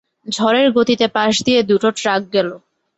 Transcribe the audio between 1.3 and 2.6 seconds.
দিয়ে দুটো ট্রাক গেল।